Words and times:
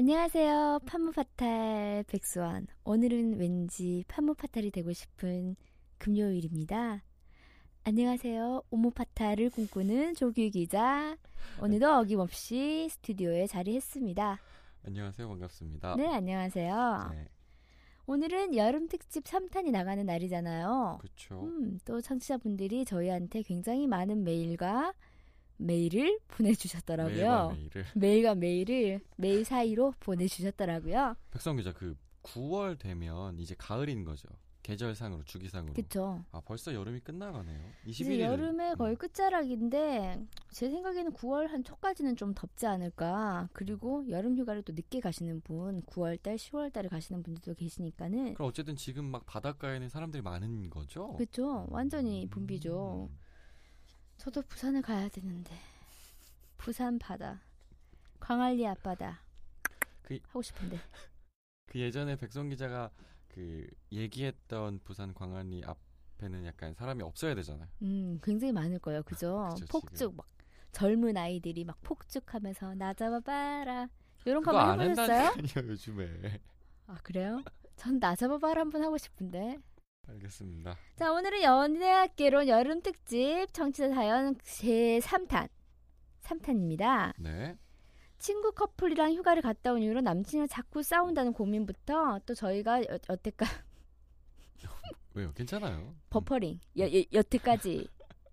안녕하세요. 0.00 0.78
판무파탈 0.86 2.04
백수원. 2.06 2.68
오늘은 2.84 3.36
왠지 3.36 4.04
판무파탈이 4.06 4.70
되고 4.70 4.92
싶은 4.92 5.56
금요일입니다. 5.98 7.02
안녕하세요. 7.82 8.62
오모파탈을 8.70 9.50
꿈꾸는 9.50 10.14
조규 10.14 10.50
기자. 10.50 11.16
오늘도 11.60 11.92
어김없이 11.92 12.86
스튜디오에 12.92 13.48
자리했습니다. 13.48 14.38
안녕하세요. 14.86 15.28
반갑습니다. 15.28 15.96
네, 15.96 16.06
안녕하세요. 16.06 17.08
네, 17.10 17.28
오늘은 18.06 18.54
여름 18.54 18.86
특집 18.86 19.24
3탄이 19.24 19.72
나가는 19.72 20.06
날이잖아요. 20.06 20.98
그렇죠. 21.00 21.42
음, 21.42 21.80
또 21.84 22.00
청취자분들이 22.00 22.84
저희한테 22.84 23.42
굉장히 23.42 23.88
많은 23.88 24.22
메일과 24.22 24.94
메일을 25.58 26.18
보내주셨더라고요. 26.28 27.14
매일과 27.14 27.54
매일을 27.54 27.84
메일과 27.94 28.34
메일을 28.34 29.00
메일 29.16 29.44
사이로 29.44 29.92
보내주셨더라고요. 30.00 31.16
백성 31.30 31.56
기자 31.56 31.72
그 31.72 31.96
9월 32.22 32.78
되면 32.78 33.38
이제 33.38 33.54
가을인 33.58 34.04
거죠. 34.04 34.28
계절상으로 34.62 35.24
주기상으로. 35.24 35.72
그쵸. 35.72 36.22
아 36.30 36.42
벌써 36.44 36.74
여름이 36.74 37.00
끝나가네요. 37.00 37.58
21일. 37.86 38.00
이제 38.00 38.20
여름의 38.20 38.76
거의 38.76 38.96
끝자락인데 38.96 40.20
제 40.50 40.68
생각에는 40.68 41.12
9월 41.14 41.48
한 41.48 41.64
초까지는 41.64 42.16
좀 42.16 42.34
덥지 42.34 42.66
않을까. 42.66 43.48
그리고 43.54 44.06
여름 44.10 44.36
휴가를 44.36 44.62
또 44.62 44.74
늦게 44.74 45.00
가시는 45.00 45.40
분, 45.40 45.80
9월 45.84 46.20
달, 46.22 46.36
10월 46.36 46.70
달에 46.70 46.88
가시는 46.88 47.22
분들도 47.22 47.54
계시니까는 47.54 48.34
그럼 48.34 48.48
어쨌든 48.48 48.76
지금 48.76 49.06
막 49.06 49.24
바닷가에는 49.24 49.88
사람들이 49.88 50.22
많은 50.22 50.68
거죠. 50.68 51.14
그쵸. 51.14 51.66
완전히 51.70 52.28
붐비죠. 52.28 53.08
음, 53.10 53.18
저도 54.18 54.42
부산을 54.42 54.82
가야 54.82 55.08
되는데 55.08 55.52
부산 56.56 56.98
바다, 56.98 57.40
광안리 58.20 58.66
앞바다 58.66 59.20
그- 60.02 60.18
하고 60.28 60.42
싶은데 60.42 60.78
그 61.66 61.78
예전에 61.80 62.16
백성 62.16 62.48
기자가 62.48 62.90
그 63.28 63.66
얘기했던 63.92 64.80
부산 64.82 65.14
광안리 65.14 65.62
앞에는 65.64 66.44
약간 66.46 66.74
사람이 66.74 67.02
없어야 67.02 67.34
되잖아요. 67.36 67.68
음 67.82 68.18
굉장히 68.22 68.52
많을 68.52 68.78
거예요. 68.78 69.02
그죠? 69.02 69.48
그쵸, 69.54 69.66
폭죽 69.68 69.94
지금. 69.96 70.16
막 70.16 70.26
젊은 70.72 71.16
아이들이 71.16 71.64
막 71.64 71.80
폭죽하면서 71.82 72.74
나 72.74 72.92
잡아봐라 72.94 73.88
이런 74.24 74.42
거 74.42 74.72
해보셨어요? 74.80 75.18
한다니까요 75.26 75.68
요즘에. 75.68 76.40
아 76.86 76.94
그래요? 77.02 77.42
전 77.76 78.00
나 78.00 78.16
잡아봐라 78.16 78.62
한번 78.62 78.82
하고 78.82 78.98
싶은데. 78.98 79.58
알겠습니다. 80.08 80.76
자 80.96 81.12
오늘은 81.12 81.42
연애학개론 81.42 82.48
여름 82.48 82.80
특집 82.82 83.46
청취자 83.52 83.88
사연 83.90 84.36
제 84.42 84.98
3탄 85.00 85.48
3탄입니다. 86.22 87.12
네. 87.18 87.56
친구 88.18 88.52
커플이랑 88.52 89.12
휴가를 89.14 89.42
갔다 89.42 89.72
온 89.72 89.82
이후로 89.82 90.00
남친이랑 90.00 90.48
자꾸 90.48 90.82
싸운다는 90.82 91.32
고민부터 91.32 92.20
또 92.26 92.34
저희가 92.34 92.82
여, 92.82 92.98
여태까 93.08 93.46
왜요? 95.14 95.32
괜찮아요. 95.32 95.94
버퍼링 96.10 96.58
여, 96.78 96.84
여, 96.86 97.02
여태까지 97.12 97.88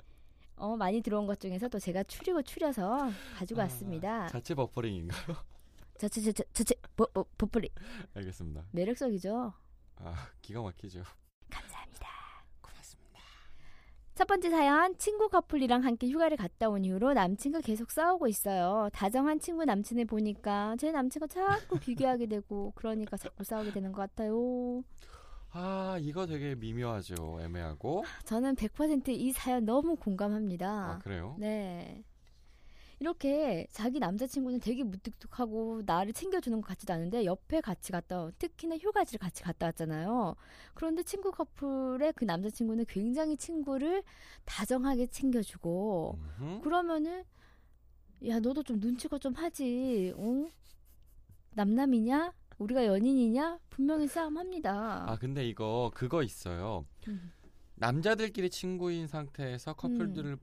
어 0.58 0.76
많이 0.78 1.02
들어온 1.02 1.28
것 1.28 1.40
중에서 1.40 1.68
또 1.68 1.78
제가 1.78 2.04
추리고 2.04 2.42
추려서 2.42 3.12
가지고 3.38 3.62
아, 3.62 3.64
왔습니다. 3.66 4.28
자체 4.28 4.56
버퍼링인가요? 4.56 5.36
자체 5.98 6.22
자체 6.22 6.44
자체 6.54 6.76
버, 6.96 7.06
버, 7.08 7.26
버퍼링 7.38 7.70
알겠습니다. 8.16 8.66
매력적이죠. 8.72 9.54
아 9.98 10.30
기가 10.42 10.62
막히죠. 10.62 11.04
감사합니다. 11.50 12.08
고맙습니다. 12.62 13.20
첫 14.16 14.28
번째 14.28 14.50
사연 14.50 14.98
친구 14.98 15.30
커플이랑 15.30 15.84
함께 15.84 16.08
휴가를 16.10 16.38
갔다 16.38 16.70
온 16.70 16.86
이후로 16.86 17.14
남친과 17.14 17.62
계속 17.62 17.92
싸우고 17.92 18.28
있어요. 18.28 18.90
다정한 18.94 19.40
친구 19.40 19.66
남친을 19.66 20.06
보니까 20.06 20.76
제 20.80 20.92
남친과 20.92 21.28
자꾸 21.28 21.80
비교하게 21.80 22.28
되고 22.28 22.72
그러니까 22.76 23.18
자꾸 23.18 23.44
싸우게 23.44 23.72
되는 23.72 23.92
것 23.92 24.02
같아요. 24.02 24.84
아 25.52 25.98
이거 26.02 26.26
되게 26.26 26.54
미묘하죠. 26.56 27.40
애매하고. 27.42 28.04
저는 28.26 28.56
100%이 28.56 29.32
사연 29.32 29.66
너무 29.66 29.96
공감합니다. 29.96 30.68
아 30.70 31.00
그래요? 31.00 31.36
네. 31.40 32.04
이렇게 33.00 33.68
자기 33.72 34.00
남자친구는 34.00 34.60
되게 34.62 34.84
무뚝뚝하고 34.84 35.82
나를 35.86 36.14
챙겨주는 36.14 36.60
것 36.62 36.68
같지도 36.68 36.94
않은데 36.94 37.26
옆에 37.26 37.60
같이 37.62 37.92
갔다 37.92 38.24
와- 38.24 38.32
특히나 38.40 38.78
휴가지를 38.78 39.20
같이 39.20 39.44
갔다 39.44 39.66
왔잖아요. 39.68 40.36
그런데 40.74 41.04
친구 41.04 41.32
커플의 41.32 42.14
그 42.14 42.24
남자친구는 42.24 42.86
굉장히 42.88 43.36
친구를 43.36 44.04
다정하게 44.46 45.08
챙겨주고 45.08 46.18
음흠. 46.40 46.62
그러면은 46.62 47.24
야 48.28 48.40
너도 48.40 48.64
좀 48.64 48.80
눈치가 48.80 49.18
좀 49.18 49.34
하지. 49.34 50.14
어? 50.16 50.48
남남이냐? 51.52 52.34
우리가 52.58 52.86
연인이냐? 52.86 53.60
분명히 53.70 54.08
싸움합니다. 54.08 55.12
아 55.12 55.18
근데 55.18 55.46
이거 55.48 55.92
그거 55.94 56.24
있어요. 56.24 56.86
음. 57.10 57.32
남자들끼리 57.76 58.50
친구인 58.50 59.08
상태에서 59.08 59.74
커플들을 59.74 60.38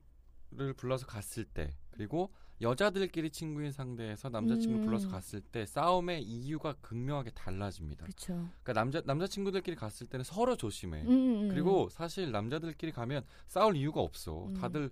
를 0.55 0.73
불러서 0.73 1.07
갔을 1.07 1.45
때 1.45 1.71
그리고 1.93 2.31
여자들끼리 2.61 3.29
친구인 3.29 3.71
상태에서 3.71 4.29
남자친구 4.29 4.79
음. 4.79 4.85
불러서 4.85 5.09
갔을 5.09 5.41
때 5.41 5.65
싸움의 5.65 6.23
이유가 6.23 6.73
극명하게 6.81 7.31
달라집니다. 7.31 8.05
그렇죠. 8.05 8.33
그러니까 8.63 8.73
남자 8.73 9.01
남자친구들끼리 9.05 9.75
갔을 9.75 10.07
때는 10.07 10.23
서로 10.23 10.55
조심해. 10.55 11.01
음, 11.03 11.07
음, 11.07 11.41
음. 11.43 11.49
그리고 11.49 11.89
사실 11.89 12.31
남자들끼리 12.31 12.91
가면 12.91 13.23
싸울 13.47 13.75
이유가 13.75 14.01
없어. 14.01 14.47
음. 14.47 14.53
다들 14.53 14.89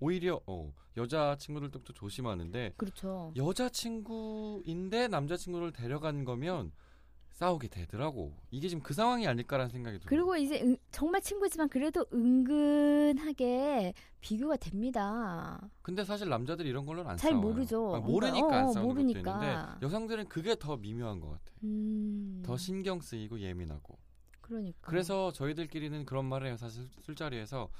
오히려 0.00 0.40
어, 0.46 0.72
여자 0.96 1.36
친구들도 1.38 1.80
조심하는데 1.92 2.74
그렇죠. 2.76 3.32
여자 3.36 3.68
친구인데 3.68 5.08
남자 5.08 5.36
친구를 5.36 5.72
데려간 5.72 6.24
거면 6.24 6.72
싸우게 7.38 7.68
되더라고. 7.68 8.34
이게 8.50 8.68
지금 8.68 8.82
그 8.82 8.92
상황이 8.92 9.24
아닐까라는 9.28 9.70
생각이 9.70 9.98
들어요. 10.00 10.08
그리고 10.08 10.36
이제 10.36 10.60
은- 10.60 10.76
정말 10.90 11.20
친구지만 11.20 11.68
그래도 11.68 12.04
은근하게 12.12 13.94
비교가 14.20 14.56
됩니다. 14.56 15.60
근데 15.82 16.02
사실 16.04 16.28
남자들이 16.28 16.68
이런 16.68 16.84
걸로는 16.84 17.12
안잘 17.12 17.30
싸워요. 17.30 17.46
모르죠. 17.46 17.94
아, 17.94 18.00
모르니까 18.00 18.46
어, 18.46 18.50
안 18.52 18.64
어, 18.64 18.72
싸우는 18.72 18.88
모르니까. 18.88 19.22
것도 19.22 19.44
있는데 19.46 19.86
여성들은 19.86 20.28
그게 20.28 20.56
더 20.58 20.76
미묘한 20.76 21.20
것 21.20 21.30
같아. 21.30 21.52
음, 21.62 22.42
더 22.44 22.56
신경 22.56 23.00
쓰이고 23.00 23.38
예민하고. 23.38 23.96
그러니까. 24.40 24.90
그래서 24.90 25.30
저희들끼리는 25.30 26.06
그런 26.06 26.24
말을 26.24 26.48
해요. 26.48 26.56
사실 26.56 26.88
술자리에서 27.02 27.70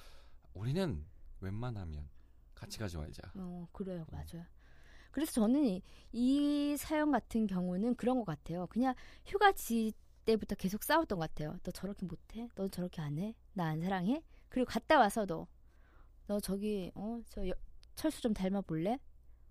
우리는 0.54 1.04
웬만하면 1.40 2.08
같이 2.54 2.78
가지 2.78 2.96
말자. 2.96 3.32
어, 3.34 3.66
그래요, 3.72 4.06
맞아요. 4.12 4.44
그래서 5.18 5.32
저는 5.32 5.64
이, 5.66 5.82
이 6.12 6.76
사연 6.78 7.10
같은 7.10 7.48
경우는 7.48 7.96
그런 7.96 8.18
것 8.18 8.24
같아요. 8.24 8.68
그냥 8.68 8.94
휴가지 9.26 9.92
때부터 10.24 10.54
계속 10.54 10.84
싸웠던 10.84 11.18
것 11.18 11.28
같아요. 11.28 11.58
너 11.64 11.72
저렇게 11.72 12.06
못해? 12.06 12.48
너 12.54 12.68
저렇게 12.68 13.00
안 13.02 13.18
해? 13.18 13.34
나 13.52 13.66
안 13.70 13.80
사랑해? 13.80 14.22
그리고 14.48 14.66
갔다 14.70 14.96
와서도 15.00 15.48
너 16.28 16.38
저기 16.38 16.92
어 16.94 17.20
저 17.30 17.42
철수 17.96 18.22
좀 18.22 18.32
닮아 18.32 18.60
볼래? 18.60 19.00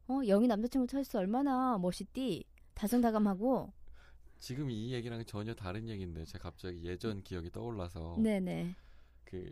어 0.07 0.22
영희 0.25 0.47
남자친구 0.47 0.88
철수 0.88 1.17
얼마나 1.17 1.77
멋있디? 1.77 2.45
다정다감하고 2.75 3.73
지금 4.39 4.69
이 4.72 4.94
얘기랑 4.94 5.25
전혀 5.25 5.53
다른 5.53 5.89
얘기인데 5.89 6.23
제가 6.23 6.44
갑자기 6.44 6.81
예전 6.85 7.22
기억이 7.23 7.51
떠올라서 7.51 8.16
네네 8.22 8.74
그 9.25 9.51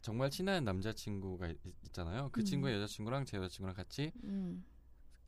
정말 0.00 0.30
친한 0.30 0.64
남자친구가 0.64 1.48
있, 1.48 1.58
있잖아요. 1.84 2.30
그 2.32 2.40
음. 2.40 2.44
친구의 2.46 2.76
여자친구랑 2.76 3.26
제 3.26 3.36
여자친구랑 3.36 3.76
같이 3.76 4.10
음, 4.24 4.64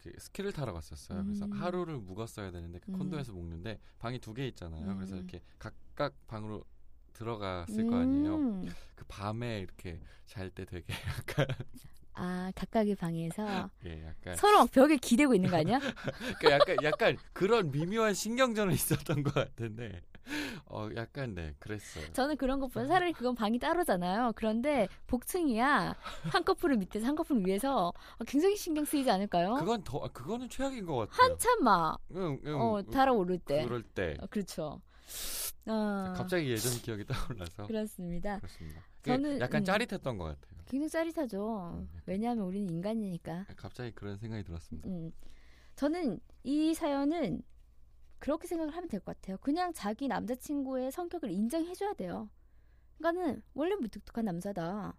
그 0.02 0.12
스키를 0.18 0.52
타러 0.52 0.72
갔었어요. 0.72 1.22
그래서 1.24 1.44
음. 1.46 1.52
하루를 1.52 1.98
묵었어야 1.98 2.50
되는데 2.50 2.78
그 2.80 2.90
음. 2.92 2.98
콘도에서 2.98 3.32
묵는데 3.32 3.78
방이 3.98 4.18
두 4.18 4.34
개 4.34 4.46
있잖아요. 4.48 4.94
그래서 4.96 5.14
음. 5.14 5.18
이렇게 5.18 5.42
각각 5.58 6.14
방으로 6.26 6.64
들어갔을 7.12 7.86
거 7.86 7.96
아니에요. 7.96 8.36
음. 8.36 8.68
그 8.94 9.04
밤에 9.06 9.60
이렇게 9.60 10.00
잘 10.26 10.50
때 10.50 10.64
되게 10.64 10.86
약간 11.18 11.46
아 12.14 12.50
각각의 12.54 12.96
방에서 12.96 13.70
예 13.86 14.06
약간 14.06 14.36
서로 14.36 14.58
막 14.60 14.70
벽에 14.70 14.96
기대고 14.96 15.34
있는 15.34 15.50
거 15.50 15.56
아니야? 15.58 15.78
그러니까 16.40 16.50
약간 16.50 16.76
약간 16.82 17.16
그런 17.32 17.70
미묘한 17.70 18.14
신경전은 18.14 18.72
있었던 18.74 19.22
것 19.22 19.34
같은데 19.34 20.02
어 20.66 20.88
약간 20.96 21.34
네 21.34 21.54
그랬어요. 21.58 22.12
저는 22.12 22.36
그런 22.36 22.60
것보다 22.60 22.86
차라리 22.86 23.12
그건 23.12 23.34
방이 23.34 23.58
따로잖아요. 23.58 24.32
그런데 24.36 24.88
복층이야 25.06 25.94
한 26.30 26.44
커플을 26.44 26.76
밑에서 26.76 27.06
한 27.06 27.14
커플을 27.14 27.46
위해서 27.46 27.92
굉장히 28.26 28.56
신경 28.56 28.84
쓰이지 28.84 29.10
않을까요? 29.10 29.54
그건 29.54 29.82
더 29.84 29.98
아, 29.98 30.08
그거는 30.08 30.48
최악인 30.48 30.86
것 30.86 30.96
같아요. 30.96 31.30
한참 31.30 31.64
막 31.64 31.98
응, 32.14 32.38
응, 32.44 32.60
어, 32.60 32.82
달아오를 32.82 33.38
때. 33.38 33.64
그럴 33.64 33.82
때 33.82 34.16
어, 34.20 34.26
그렇죠. 34.26 34.80
어, 35.66 36.12
갑자기 36.16 36.50
예전 36.50 36.72
기억이 36.72 37.04
떠올라서 37.04 37.66
그렇습니다. 37.66 38.38
그렇습니다. 38.38 38.82
저는, 39.04 39.40
약간 39.40 39.62
음. 39.62 39.64
짜릿했던 39.64 40.18
것 40.18 40.24
같아요. 40.24 40.62
굉장히 40.66 40.90
짜릿하죠. 40.90 41.72
음. 41.74 41.88
왜냐하면 42.06 42.44
우리는 42.44 42.68
인간이니까. 42.68 43.46
갑자기 43.56 43.90
그런 43.92 44.16
생각이 44.16 44.44
들었습니다. 44.44 44.88
음. 44.88 45.12
저는 45.76 46.18
이 46.44 46.74
사연은 46.74 47.42
그렇게 48.22 48.46
생각을 48.46 48.76
하면 48.76 48.88
될 48.88 49.00
것 49.00 49.16
같아요. 49.20 49.36
그냥 49.38 49.72
자기 49.72 50.06
남자친구의 50.06 50.92
성격을 50.92 51.32
인정해줘야 51.32 51.92
돼요. 51.94 52.30
그러니까는 52.98 53.42
원래 53.52 53.74
무뚝뚝한 53.74 54.24
남자다. 54.24 54.96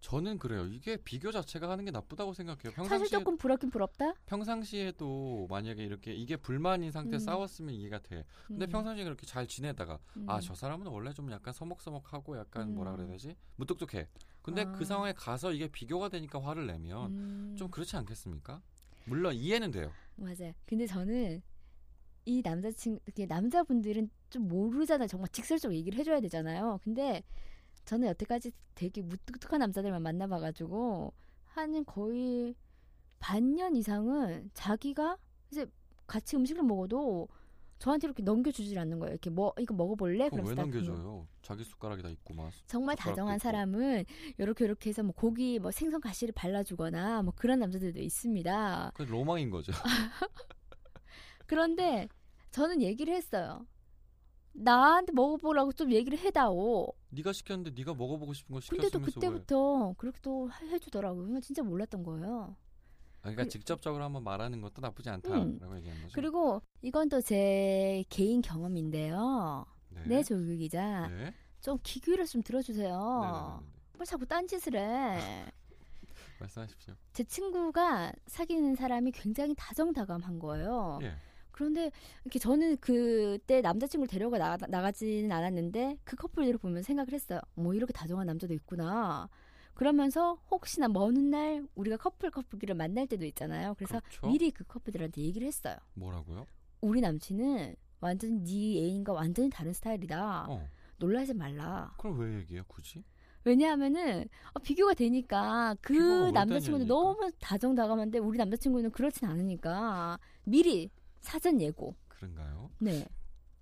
저는 0.00 0.38
그래요. 0.40 0.66
이게 0.66 0.96
비교 0.96 1.30
자체가 1.30 1.70
하는 1.70 1.84
게 1.84 1.92
나쁘다고 1.92 2.34
생각해요. 2.34 2.72
사실 2.72 2.74
평상시에 2.74 3.18
조금 3.18 3.36
부럽긴 3.38 3.70
부럽다. 3.70 4.14
평상시에도 4.26 5.46
만약에 5.48 5.84
이렇게 5.84 6.12
이게 6.12 6.36
불만인 6.36 6.90
상태 6.90 7.16
음. 7.16 7.18
싸웠으면 7.20 7.72
이해가 7.72 8.00
돼. 8.00 8.24
근데 8.48 8.66
음, 8.66 8.68
평상시에 8.68 9.04
그렇게 9.04 9.26
잘 9.26 9.46
지내다가 9.46 10.00
음. 10.16 10.28
아저 10.28 10.54
사람은 10.56 10.88
원래 10.88 11.12
좀 11.12 11.30
약간 11.30 11.54
서먹서먹하고 11.54 12.36
약간 12.36 12.74
뭐라 12.74 12.90
음. 12.90 12.96
그래야 12.96 13.10
되지 13.12 13.36
무뚝뚝해. 13.56 14.08
근데 14.42 14.62
아. 14.62 14.72
그 14.72 14.84
상황에 14.84 15.12
가서 15.12 15.52
이게 15.52 15.68
비교가 15.68 16.08
되니까 16.08 16.42
화를 16.42 16.66
내면 16.66 17.12
음, 17.12 17.54
좀 17.56 17.70
그렇지 17.70 17.96
않겠습니까? 17.96 18.60
물론 19.04 19.34
이해는 19.34 19.70
돼요. 19.70 19.92
맞아요. 20.16 20.52
근데 20.66 20.84
저는 20.86 21.40
이 22.24 22.42
남자친구, 22.42 23.00
이렇게 23.06 23.26
남자분들은 23.26 24.10
좀 24.30 24.48
모르잖아요. 24.48 25.06
정말 25.08 25.28
직설적으로 25.28 25.76
얘기를 25.76 25.98
해줘야 25.98 26.20
되잖아요. 26.20 26.80
근데 26.82 27.22
저는 27.84 28.08
여태까지 28.08 28.52
되게 28.74 29.02
무뚝뚝한 29.02 29.58
남자들만 29.60 30.02
만나봐가지고 30.02 31.12
한 31.44 31.84
거의 31.84 32.54
반년 33.20 33.76
이상은 33.76 34.50
자기가 34.54 35.18
이제 35.50 35.66
같이 36.06 36.36
음식을 36.36 36.62
먹어도 36.62 37.28
저한테 37.78 38.06
이렇게 38.06 38.22
넘겨주질 38.22 38.78
않는 38.78 38.98
거예요. 38.98 39.12
이렇게 39.12 39.28
뭐 39.30 39.52
이거 39.58 39.74
먹어볼래? 39.74 40.30
그럼 40.30 40.46
왜. 40.46 40.54
넘겨줘요? 40.54 41.26
자기 41.42 41.64
숟가락이 41.64 42.02
다 42.02 42.08
있고 42.08 42.32
막. 42.32 42.50
정말 42.66 42.96
다정한. 42.96 43.38
사람은 43.38 44.04
이렇게 44.38 44.64
이렇게 44.64 44.88
해서 44.90 45.02
뭐 45.02 45.12
고기 45.14 45.58
뭐 45.58 45.70
생선 45.70 46.00
가시를 46.00 46.32
발라주거나 46.32 47.22
뭐 47.22 47.34
그런 47.36 47.58
남자들도 47.58 48.00
있습니다. 48.00 48.92
그 48.94 49.02
로망인 49.02 49.50
거죠. 49.50 49.72
그런데 51.46 52.08
저는 52.50 52.82
얘기를 52.82 53.14
했어요. 53.14 53.66
나한테 54.52 55.12
먹어보라고 55.12 55.72
좀 55.72 55.90
얘기를 55.92 56.16
해다오. 56.18 56.92
네가 57.10 57.32
시켰는데 57.32 57.72
네가 57.76 57.94
먹어보고 57.94 58.32
싶은 58.34 58.54
거 58.54 58.60
시켰으면서 58.60 58.98
왜? 58.98 59.04
그때부터 59.30 59.94
그렇게 59.98 60.18
또 60.22 60.48
해- 60.50 60.68
해주더라고요. 60.70 61.40
진짜 61.40 61.62
몰랐던 61.62 62.04
거예요. 62.04 62.54
아, 63.18 63.22
그러니까 63.22 63.44
그- 63.44 63.48
직접적으로 63.48 64.04
한번 64.04 64.22
말하는 64.22 64.60
것도 64.60 64.80
나쁘지 64.80 65.10
않다라고 65.10 65.76
얘기한 65.78 66.00
거죠. 66.02 66.12
그리고 66.14 66.62
이건 66.82 67.08
또 67.08 67.20
제 67.20 68.04
개인 68.10 68.42
경험인데요. 68.42 69.66
네, 70.06 70.22
조규 70.22 70.56
기자. 70.56 71.08
네. 71.08 71.34
좀귀 71.60 72.00
기울여 72.00 72.24
좀 72.26 72.42
들어주세요. 72.42 72.90
네네네네. 73.22 73.72
뭘 73.96 74.06
자꾸 74.06 74.26
딴짓을 74.26 74.76
해. 74.76 75.46
말씀하십시오. 76.38 76.94
제 77.12 77.24
친구가 77.24 78.12
사귀는 78.26 78.74
사람이 78.76 79.12
굉장히 79.12 79.54
다정다감한 79.56 80.38
거예요. 80.38 80.98
예. 81.02 81.14
그런데 81.54 81.92
이렇게 82.24 82.40
저는 82.40 82.78
그때 82.78 83.60
남자친구를 83.60 84.08
데려가 84.08 84.38
나가, 84.38 84.66
나가지는 84.66 85.30
않았는데 85.30 85.98
그 86.02 86.16
커플들을 86.16 86.58
보면 86.58 86.82
생각을 86.82 87.12
했어요. 87.12 87.40
뭐 87.54 87.74
이렇게 87.74 87.92
다정한 87.92 88.26
남자도 88.26 88.52
있구나. 88.54 89.28
그러면서 89.74 90.34
혹시나 90.50 90.88
먼날 90.88 91.64
우리가 91.76 91.96
커플 91.96 92.32
커플끼리 92.32 92.74
만날 92.74 93.06
때도 93.06 93.24
있잖아요. 93.26 93.74
그래서 93.74 94.00
그렇죠. 94.00 94.26
미리 94.26 94.50
그 94.50 94.64
커플들한테 94.64 95.22
얘기를 95.22 95.46
했어요. 95.46 95.76
뭐라고요? 95.94 96.46
우리 96.80 97.00
남친은 97.00 97.76
완전 98.00 98.42
네 98.42 98.78
애인과 98.80 99.12
완전히 99.12 99.48
다른 99.48 99.72
스타일이다. 99.72 100.46
어. 100.48 100.68
놀라지 100.98 101.34
말라. 101.34 101.94
그럼 101.98 102.18
왜 102.18 102.34
얘기해요, 102.38 102.64
굳이? 102.66 103.04
왜냐하면은 103.44 104.26
어, 104.54 104.58
비교가 104.58 104.94
되니까 104.94 105.76
그왜 105.82 106.32
남자친구는. 106.32 106.88
너무 106.88 107.30
다정다감한데 107.38 108.18
우리 108.18 108.38
남자친구는 108.38 108.90
그렇진 108.90 109.28
않으니까 109.28 110.18
미리 110.44 110.90
사전 111.24 111.60
예고. 111.60 111.96
그런가요? 112.08 112.70
네. 112.78 113.06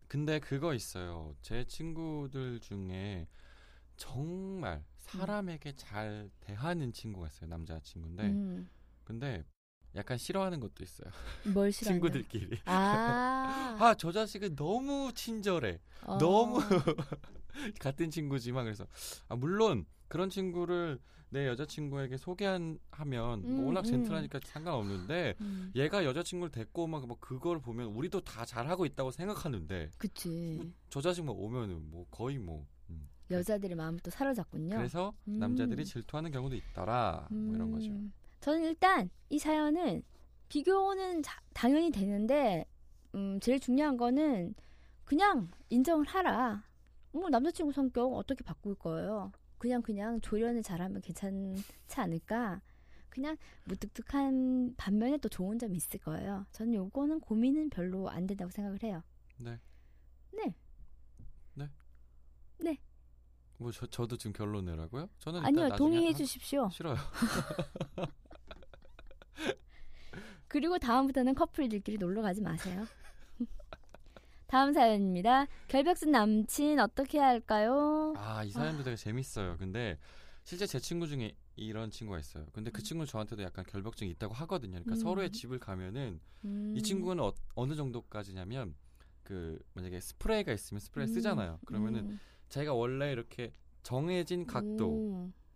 근데 0.08 0.40
그거 0.40 0.74
있어요. 0.74 1.34
제 1.40 1.64
친구들 1.64 2.60
중에 2.60 3.28
정말 3.96 4.84
사람에게 4.98 5.74
잘 5.76 6.28
대하는 6.40 6.92
친구가 6.92 7.28
있어요. 7.28 7.48
남자 7.48 7.78
친구인데. 7.80 8.24
음, 8.24 8.68
근데 9.04 9.44
약간 9.94 10.18
싫어하는 10.18 10.58
것도 10.60 10.82
있어요. 10.82 11.10
뭘 11.54 11.70
싫어하냐? 11.72 12.00
친구들끼리. 12.00 12.60
아, 12.66 13.76
아, 13.80 13.94
저 13.94 14.10
자식은 14.10 14.56
너무 14.56 15.12
친절해. 15.14 15.78
어. 16.02 16.18
너무 16.18 16.60
같은 17.80 18.10
친구지만 18.10 18.64
그래서 18.64 18.86
아, 19.28 19.36
물론 19.36 19.86
그런 20.08 20.28
친구를 20.30 20.98
내 21.30 21.46
여자친구에게 21.46 22.18
소개하면 22.18 22.78
뭐 23.42 23.50
음, 23.60 23.66
워낙 23.68 23.80
음. 23.80 23.84
젠틀하니까 23.84 24.40
상관없는데 24.44 25.34
음, 25.40 25.72
얘가 25.74 26.04
여자친구를 26.04 26.50
데리고 26.52 26.82
오면 26.84 27.08
뭐 27.08 27.16
그걸 27.18 27.58
보면 27.58 27.86
우리도 27.88 28.20
다 28.20 28.44
잘하고 28.44 28.84
있다고 28.84 29.10
생각하는데 29.10 29.90
그치. 29.96 30.72
저 30.90 31.00
자식만 31.00 31.34
오면은 31.34 31.90
뭐 31.90 32.06
거의 32.10 32.36
뭐 32.38 32.66
음. 32.90 33.08
여자들의 33.30 33.74
마음을 33.74 33.98
또 34.00 34.10
사로잡군요. 34.10 34.76
그래서 34.76 35.14
음. 35.26 35.38
남자들이 35.38 35.86
질투하는 35.86 36.30
경우도 36.32 36.54
있더라 36.54 37.26
뭐 37.30 37.54
이런 37.54 37.70
거죠. 37.72 37.90
음, 37.92 38.12
저는 38.40 38.64
일단 38.64 39.08
이 39.30 39.38
사연은 39.38 40.02
비교는 40.50 41.22
자- 41.22 41.40
당연히 41.54 41.90
되는데 41.90 42.66
음, 43.14 43.40
제일 43.40 43.58
중요한 43.58 43.96
거는 43.96 44.54
그냥 45.06 45.48
인정을 45.70 46.06
하라. 46.08 46.62
뭐 47.12 47.28
남자친구 47.28 47.72
성격 47.72 48.12
어떻게 48.14 48.42
바꿀 48.44 48.74
거예요? 48.74 49.32
그냥 49.58 49.82
그냥 49.82 50.20
조련을 50.20 50.62
잘하면 50.62 51.00
괜찮지 51.02 52.00
않을까? 52.00 52.60
그냥 53.08 53.36
무뚝뚝한 53.64 54.74
반면에 54.76 55.18
또 55.18 55.28
좋은 55.28 55.58
점이 55.58 55.76
있을 55.76 56.00
거예요. 56.00 56.46
저는 56.52 56.74
요거는 56.74 57.20
고민은 57.20 57.70
별로 57.70 58.08
안 58.08 58.26
된다고 58.26 58.50
생각을 58.50 58.82
해요. 58.82 59.02
네. 60.32 60.32
네. 60.32 60.50
뭐 63.58 63.70
저, 63.70 63.86
저도 63.86 64.16
지금 64.16 64.32
결론 64.32 64.64
내라고요? 64.64 65.08
저는 65.18 65.44
아니요, 65.44 65.68
동의해 65.76 66.06
한- 66.06 66.14
주십시오. 66.14 66.70
싫어요. 66.70 66.96
그리고 70.48 70.78
다음부터는 70.78 71.34
커플들끼리 71.34 71.98
놀러 71.98 72.22
가지 72.22 72.40
마세요. 72.40 72.86
다음 74.52 74.74
사연입니다. 74.74 75.46
결벽 75.66 75.96
쓴 75.96 76.10
남친 76.10 76.78
어떻게 76.78 77.18
할까요? 77.18 78.12
아, 78.18 78.44
이 78.44 78.50
사연도 78.50 78.84
되게 78.84 78.96
재밌어요. 78.96 79.56
근데 79.56 79.98
실제 80.44 80.66
제 80.66 80.78
친구 80.78 81.06
중에 81.06 81.34
이런 81.56 81.90
친구가 81.90 82.18
있어요. 82.18 82.44
근데 82.52 82.70
그 82.70 82.82
친구 82.82 83.06
저한테도 83.06 83.42
약간 83.44 83.64
결벽증이 83.64 84.10
있다고 84.10 84.34
하거든요. 84.34 84.72
그러니까 84.72 84.92
음. 84.92 84.96
서로의 84.96 85.30
집을 85.30 85.58
가면은 85.58 86.20
음, 86.44 86.74
이 86.76 86.82
친구는 86.82 87.24
어, 87.24 87.32
어느 87.54 87.74
정도까지냐면 87.74 88.74
그 89.22 89.58
만약에 89.72 89.98
스프레이가 90.00 90.52
있으면 90.52 90.80
스프레이 90.80 91.08
음, 91.08 91.14
쓰잖아요. 91.14 91.58
그러면은 91.64 92.10
음, 92.10 92.20
자기가 92.50 92.74
원래 92.74 93.10
이렇게 93.10 93.54
정해진 93.82 94.46
각도에 94.46 94.86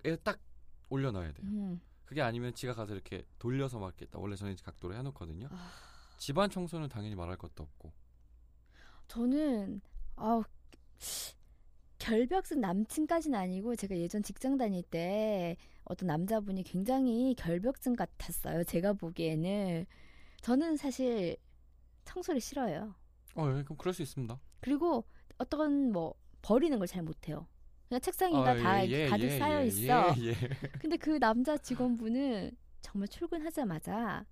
음, 0.07 0.17
딱 0.25 0.41
올려놔야 0.89 1.33
돼요. 1.33 1.47
음. 1.47 1.81
그게 2.07 2.23
아니면 2.23 2.55
지가 2.55 2.73
가서 2.73 2.95
이렇게 2.95 3.27
돌려서 3.39 3.79
막 3.79 3.89
이렇게 3.89 4.07
딱 4.07 4.23
원래 4.23 4.37
정해진 4.37 4.65
각도로 4.65 4.95
해놓거든요. 4.95 5.49
아. 5.51 5.71
집안 6.17 6.49
청소는 6.49 6.89
당연히 6.89 7.15
말할 7.15 7.37
것도 7.37 7.63
없고. 7.63 8.06
저는 9.09 9.81
아 10.17 10.43
결벽 11.99 12.47
쓴 12.47 12.61
남친까지는 12.61 13.39
아니고 13.39 13.75
제가 13.77 13.97
예전 13.97 14.23
직장 14.23 14.57
다닐 14.57 14.83
때 14.83 15.57
어떤 15.85 16.09
남자분이 16.09 16.63
굉장히 16.65 17.35
결벽증 17.37 17.95
같았어요. 17.95 18.65
제가 18.65 18.93
보기에는 18.93 19.87
저는 20.43 20.77
사실 20.77 21.37
청소를 22.05 22.41
싫어해요. 22.41 22.95
어, 23.37 23.49
예, 23.49 23.63
그럼 23.65 23.77
그럴 23.79 23.93
수 23.95 24.03
있습니다. 24.03 24.39
그리고 24.61 25.05
어떤 25.39 25.93
뭐 25.93 26.15
버리는 26.43 26.77
걸 26.79 26.87
잘 26.87 27.03
못해요. 27.03 27.47
그냥 27.89 28.01
책상에가 28.01 28.51
아, 28.51 28.55
다 28.57 28.87
예, 28.87 28.91
예, 28.91 29.09
가득 29.09 29.25
예, 29.25 29.39
쌓여 29.39 29.63
예, 29.63 29.67
있어. 29.67 30.15
예, 30.19 30.27
예. 30.29 30.35
근데 30.81 30.97
그 30.97 31.19
남자 31.19 31.57
직원분은 31.57 32.51
정말 32.81 33.09
출근하자마자 33.09 34.25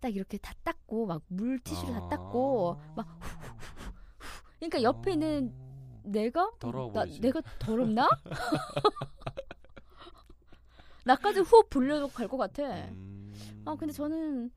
딱 0.00 0.14
이렇게 0.14 0.36
다 0.38 0.52
닦고 0.64 1.06
막 1.06 1.22
물티슈로 1.28 1.92
다 1.92 2.08
닦고 2.08 2.76
아. 2.78 2.92
막 2.96 3.20
그러니까 4.70 4.82
옆에는 4.82 5.52
어. 5.52 6.00
내가 6.04 6.50
더러워 6.58 6.92
나, 6.92 7.04
보이지. 7.04 7.20
내가 7.20 7.40
더럽나? 7.58 8.08
나까지 11.04 11.40
호흡 11.40 11.68
불려놓고 11.70 12.12
갈것 12.12 12.38
같아. 12.38 12.88
음. 12.90 13.34
아 13.64 13.74
근데 13.76 13.92
저는 13.92 14.50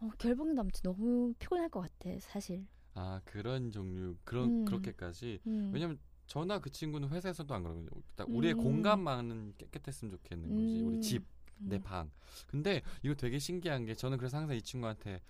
어, 0.00 0.10
결벽 0.18 0.52
남친 0.52 0.82
너무 0.84 1.34
피곤할 1.38 1.68
것 1.68 1.80
같아 1.80 2.10
사실. 2.20 2.66
아 2.94 3.20
그런 3.24 3.70
종류 3.72 4.16
그런 4.24 4.60
음. 4.60 4.64
그렇게까지 4.64 5.40
음. 5.46 5.70
왜냐면 5.72 5.98
저나 6.26 6.60
그 6.60 6.70
친구는 6.70 7.08
회사에서도 7.08 7.52
안 7.52 7.64
그러거든요. 7.64 7.90
딱 8.14 8.28
우리의 8.30 8.54
음. 8.54 8.62
공간만은 8.62 9.54
깨끗했으면 9.58 10.12
좋겠는 10.12 10.48
거지. 10.48 10.82
우리 10.82 10.96
음. 10.96 11.00
집, 11.00 11.24
내 11.58 11.76
음. 11.76 11.82
방. 11.82 12.10
근데 12.46 12.82
이거 13.02 13.14
되게 13.14 13.40
신기한 13.40 13.84
게 13.84 13.96
저는 13.96 14.16
그래서 14.16 14.38
항상 14.38 14.56
이 14.56 14.62
친구한테 14.62 15.20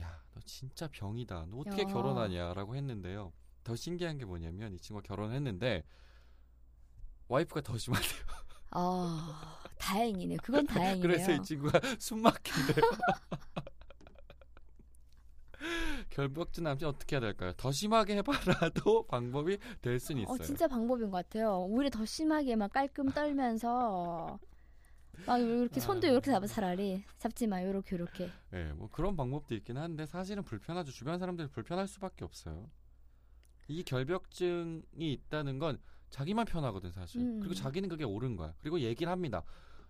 야 0.00 0.20
너 0.34 0.40
진짜 0.44 0.88
병이다. 0.88 1.46
너 1.50 1.58
어떻게 1.58 1.82
야. 1.82 1.86
결혼하냐라고 1.86 2.76
했는데요. 2.76 3.32
더 3.64 3.76
신기한 3.76 4.18
게 4.18 4.24
뭐냐면 4.24 4.72
이 4.74 4.78
친구가 4.78 5.06
결혼했는데 5.06 5.84
와이프가 7.28 7.60
더 7.60 7.76
심하대요. 7.76 8.22
아, 8.70 9.60
다행이네. 9.78 10.36
그건 10.42 10.66
다행이네요. 10.66 11.02
그래서 11.02 11.32
이 11.32 11.42
친구가 11.42 11.80
숨 11.98 12.22
막힌대요. 12.22 12.76
결벽증 16.10 16.64
남친 16.64 16.86
어떻게 16.88 17.16
해야 17.16 17.20
될까요? 17.20 17.52
더 17.56 17.70
심하게 17.72 18.16
해봐라도 18.16 19.06
방법이 19.08 19.58
될 19.80 19.98
수는 20.00 20.22
있어요. 20.22 20.34
어, 20.34 20.38
진짜 20.38 20.66
방법인 20.66 21.10
것 21.10 21.18
같아요. 21.18 21.58
오히려 21.60 21.90
더 21.90 22.04
심하게 22.04 22.56
막 22.56 22.72
깔끔 22.72 23.10
떨면서 23.10 24.38
막 25.26 25.38
이렇게 25.38 25.80
손도 25.80 26.06
아. 26.06 26.10
이렇게 26.10 26.30
잡아 26.30 26.46
차라리 26.46 27.04
잡지 27.18 27.46
마 27.46 27.62
요렇게 27.62 27.96
요렇게. 27.96 28.30
네, 28.50 28.72
뭐 28.72 28.88
그런 28.90 29.16
방법도 29.16 29.54
있긴 29.56 29.76
한데 29.76 30.06
사실은 30.06 30.42
불편하죠. 30.44 30.92
주변 30.92 31.18
사람들이 31.18 31.48
불편할 31.48 31.88
수밖에 31.88 32.24
없어요. 32.24 32.70
이 33.68 33.82
결벽증이 33.82 34.82
있다는 35.12 35.58
건 35.58 35.78
자기만 36.10 36.46
편하거든 36.46 36.90
사실. 36.90 37.20
음. 37.20 37.38
그리고 37.40 37.54
자기는 37.54 37.88
그게 37.88 38.04
옳은 38.04 38.36
거야. 38.36 38.54
그리고 38.60 38.80
얘기를 38.80 39.12
합니다. 39.12 39.44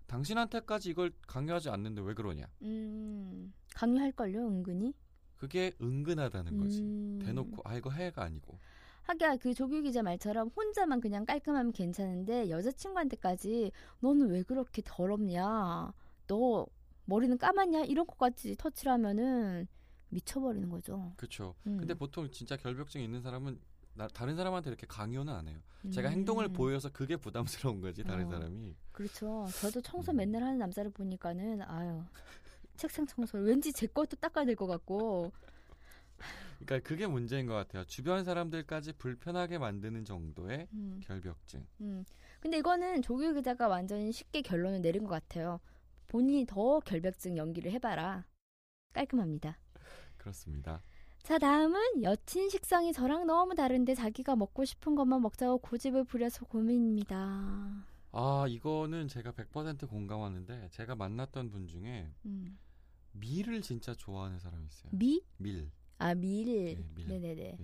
당신한테까지 0.06 0.90
이걸 0.90 1.12
강요하지 1.26 1.70
않는데 1.70 2.02
왜 2.02 2.14
그러냐? 2.14 2.47
음, 2.62 3.52
강요할 3.75 4.12
걸요 4.12 4.47
은근히. 4.49 4.94
그게 5.37 5.73
은근하다는 5.80 6.58
거지. 6.58 6.82
음. 6.82 7.20
대놓고 7.23 7.62
아 7.64 7.76
이거 7.76 7.90
해가 7.90 8.25
아니고. 8.25 8.58
하기야 9.02 9.37
그 9.37 9.54
조규 9.54 9.80
기자 9.82 10.02
말처럼 10.02 10.49
혼자만 10.49 11.00
그냥 11.00 11.25
깔끔하면 11.25 11.73
괜찮은데 11.73 12.50
여자친구한테까지 12.50 13.70
너는 14.00 14.30
왜 14.30 14.42
그렇게 14.42 14.82
더럽냐? 14.85 15.92
너 16.26 16.66
머리는 17.04 17.38
감았냐? 17.38 17.85
이런 17.85 18.06
것까지 18.06 18.56
터치를 18.56 18.92
하면은 18.92 19.66
미쳐버리는 20.11 20.68
거죠. 20.68 21.12
그렇죠. 21.16 21.54
음. 21.66 21.76
근데 21.78 21.94
보통 21.94 22.30
진짜 22.30 22.56
결벽증 22.56 23.00
있는 23.02 23.23
사람은 23.23 23.58
나, 23.99 24.07
다른 24.09 24.37
사람한테 24.37 24.71
이렇게 24.71 24.87
강요는 24.87 25.33
안 25.33 25.49
해요. 25.49 25.59
제가 25.90 26.09
음. 26.09 26.12
행동을 26.12 26.49
보여서 26.49 26.88
그게 26.90 27.17
부담스러운 27.17 27.81
거지 27.81 28.05
다른 28.05 28.26
어. 28.26 28.31
사람이. 28.31 28.76
그렇죠. 28.93 29.52
저도 29.61 29.81
청소 29.81 30.12
음. 30.12 30.17
맨날 30.17 30.43
하는 30.43 30.59
남자를 30.59 30.90
보니까는 30.90 31.62
아유 31.62 32.05
책상 32.76 33.07
청소를 33.07 33.47
왠지 33.47 33.73
제 33.73 33.87
것도 33.88 34.17
닦아야 34.17 34.45
될 34.45 34.55
것 34.57 34.67
같고 34.69 35.33
그러니까 36.61 36.88
그게 36.88 37.07
문제인 37.07 37.47
것 37.47 37.55
같아요. 37.55 37.85
주변 37.85 38.25
사람들까지 38.25 38.95
불편하게 38.95 39.59
만드는 39.59 40.05
정도의 40.05 40.69
음, 40.73 41.00
결벽증. 41.05 41.67
음. 41.81 42.05
근데 42.40 42.59
이거는 42.59 43.02
조규 43.02 43.35
기자가 43.35 43.69
완전히 43.69 44.12
쉽게 44.12 44.43
결론을 44.43 44.81
내린 44.83 45.05
것 45.05 45.11
같아요. 45.11 45.61
본인이 46.09 46.47
더 46.47 46.81
결벽증 46.81 47.37
연기를 47.37 47.71
해봐라. 47.73 48.25
깔끔합니다. 48.93 49.59
그렇습니다. 50.17 50.83
자 51.28 51.38
다음은 51.38 52.04
여친 52.04 52.49
식성이 52.49 52.90
저랑 52.90 53.26
너무 53.26 53.54
다른데 53.54 53.94
자기가 53.94 54.35
먹고 54.35 54.64
싶은 54.64 54.94
것만 54.94 55.20
먹자고 55.20 55.58
고집을 55.58 56.04
부려서 56.04 56.47
고민입니다. 56.47 57.85
아 58.12 58.47
이거는 58.49 59.08
제가 59.08 59.32
100% 59.32 59.90
공감하는데 59.90 60.70
제가 60.70 60.94
만났던 60.94 61.50
분 61.50 61.66
중에 61.66 62.11
음. 62.25 62.58
밀을 63.12 63.61
진짜 63.61 63.92
좋아하는 63.92 64.38
사람이 64.38 64.64
있어요. 64.68 64.90
미? 64.94 65.23
밀. 65.37 65.70
아 65.99 66.14
밀. 66.14 66.47
네, 66.47 66.82
밀. 66.94 67.08
네네 67.08 67.35
네. 67.35 67.58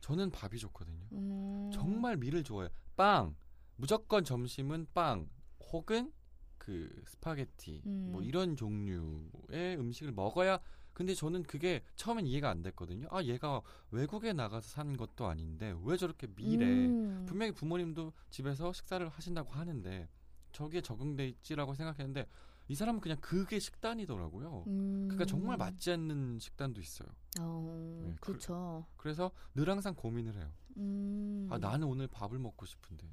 저는 0.00 0.30
밥이 0.30 0.58
좋거든요. 0.58 1.04
음. 1.10 1.68
정말 1.72 2.16
밀을 2.16 2.44
좋아해요. 2.44 2.70
빵. 2.94 3.34
무조건 3.74 4.22
점심은 4.22 4.86
빵 4.94 5.28
혹은 5.72 6.12
그 6.58 7.02
스파게티 7.08 7.82
음. 7.86 8.10
뭐 8.12 8.22
이런 8.22 8.54
종류의 8.54 9.76
음식을 9.80 10.12
먹어야 10.12 10.60
근데 10.92 11.14
저는 11.14 11.44
그게 11.44 11.82
처음엔 11.96 12.26
이해가 12.26 12.50
안 12.50 12.62
됐거든요. 12.62 13.08
아 13.10 13.22
얘가 13.22 13.62
외국에 13.90 14.32
나가서 14.32 14.68
산 14.68 14.96
것도 14.96 15.26
아닌데 15.26 15.74
왜 15.84 15.96
저렇게 15.96 16.26
밀에 16.36 16.64
음. 16.66 17.24
분명히 17.26 17.52
부모님도 17.52 18.12
집에서 18.30 18.72
식사를 18.72 19.08
하신다고 19.08 19.52
하는데 19.52 20.08
저기에 20.52 20.80
적응돼 20.80 21.28
있지라고 21.28 21.74
생각했는데 21.74 22.26
이 22.68 22.74
사람은 22.74 23.00
그냥 23.00 23.18
그게 23.20 23.58
식단이더라고요. 23.58 24.64
음. 24.68 25.08
그러니까 25.08 25.24
정말 25.24 25.56
맞지 25.56 25.90
않는 25.92 26.38
식단도 26.38 26.80
있어요. 26.80 27.08
어, 27.40 28.00
네, 28.04 28.14
그- 28.20 28.32
그렇죠. 28.32 28.86
그 28.96 29.08
래서 29.08 29.30
늘 29.54 29.68
항상 29.68 29.94
고민을 29.94 30.34
해요. 30.36 30.52
음. 30.76 31.48
아 31.50 31.58
나는 31.58 31.86
오늘 31.88 32.06
밥을 32.06 32.38
먹고 32.38 32.66
싶은데. 32.66 33.08